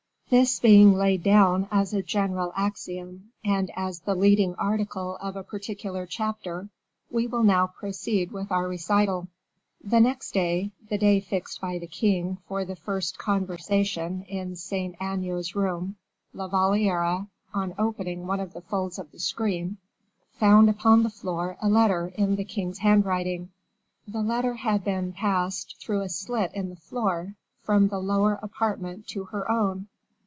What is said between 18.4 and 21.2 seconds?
the folds of the screen, found upon the